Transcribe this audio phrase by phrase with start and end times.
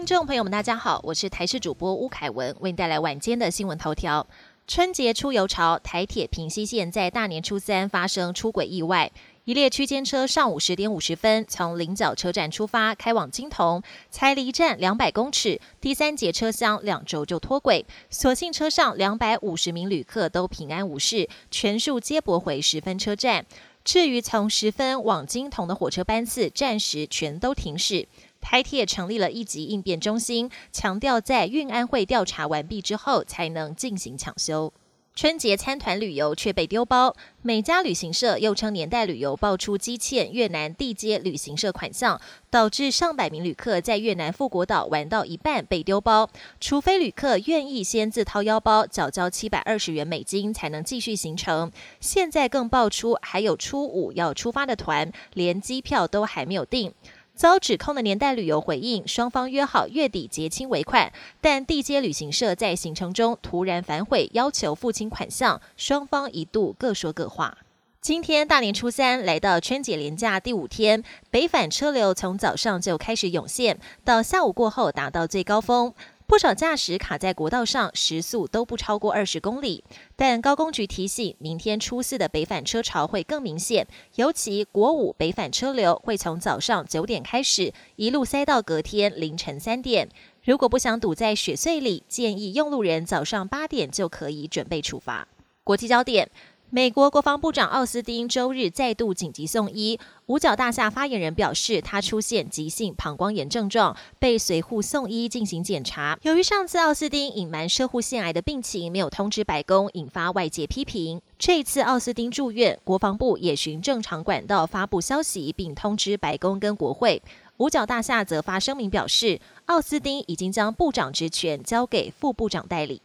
[0.00, 4.26] 听众朋友们，大家好，我是台视主播吴凯文，为您带来晚间的新闻头条。
[4.66, 9.12] 春节出游潮，台铁平西线在大年初三发生出轨意外，
[9.44, 23.44] 一列区间车上午十点五十分从菱角车站出发，开往金铜，才离站两百公尺，第三节车厢两轴就脱轨，所幸车上两百五十名旅客都平安无事，全数接驳回十分车站。
[23.82, 28.08] 至于从十分往金铜的火车班次，暂时全都停驶。
[28.40, 34.72] 台铁成立了一级应变中心，强调在运安会调查完毕之后，才能进行抢修。
[35.12, 46.30] 春节参团旅游却被丢包，美家旅行社又称年代旅游爆出积欠越南地接旅行社款项，导致上百名旅客在越南富国岛玩到一半被丢包。
[46.60, 51.70] 除非旅客愿意先自掏腰包缴交七百二十元美金，才能继续行程。
[51.98, 56.94] 现在更爆出还有初五要出发的团，连机票都还没有订。
[57.40, 61.10] 遭指控的年代旅游回应，双方约好月底结清尾款，
[61.40, 67.56] 但地接旅行社在行程中突然反悔，要求付清款项，双方一度各说各话。
[68.02, 75.94] 今天大年初三来到春节连假第五天，北返车流从早上就开始涌现，到下午过后达到最高峰。
[76.30, 79.82] 不少驾驶卡在国道上，时速都不超过二十公里。
[80.14, 90.08] 但高工局提醒，明天初四的北返车潮会更明显，尤其国五北返车流会从早上九点开始，一路塞到隔天凌晨三点。
[90.44, 95.26] 如果不想堵在雪隧里，建议用路人早上八点就可以准备出发。
[95.64, 96.30] 国际焦点。
[96.72, 99.98] 美国国防部长奥斯汀周日再度紧急送医。
[100.26, 106.16] 五角大厦发言人表示，他出现急性膀胱炎症状，被随护送医进行检查。
[106.22, 111.20] 由于上次奥斯汀隐瞒射护腺癌的病情，没有通知白宫，引发外界批评。
[111.36, 117.20] 这一次奥斯汀住院，国防部也循正常管道发布消息，并通知白宫跟国会。
[117.56, 123.02] 五角大厦则发声明表示，奥斯汀已经将部长职权交给副部长代理。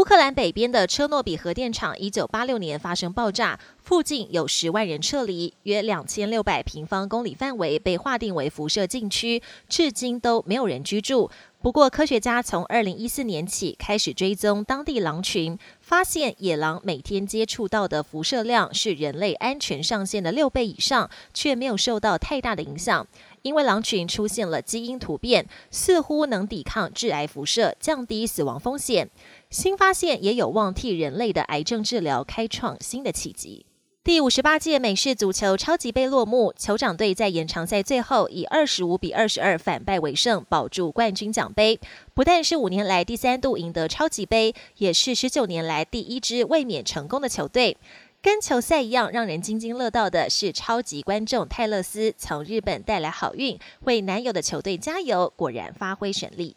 [0.00, 11.28] 乌克兰北边的车诺比核电厂，一九八六年发生爆炸，附近有十万人撤离，约两千六百平方公里范围被划定为辐射禁区，至今都没有人居住。
[11.60, 23.04] 不过，科学家从二零一四年起开始追踪当地狼群，发现野狼每天接触到的辐射量是人类安全上限的六倍以上，却没有受到太大的影响。
[23.42, 29.10] 因为狼群出现了基因突变，似乎能抵抗致癌辐射，降低死亡风险。
[29.50, 33.66] 新发现也有望替人类的癌症治疗开创新的契机。
[34.02, 41.78] 第五十八届美式足球超级杯落幕，酋长队在延长赛最后以二十五比二十二反败为胜，保住冠军奖杯。
[42.14, 47.76] 不但是五年来第三度赢得超级杯，也是十九年来第一支卫冕成功的球队。
[48.22, 56.56] 跟球赛一样，让人津津乐道的是，超级观众泰勒斯从日本带来好运，为男友的球队加油，果然发挥神力。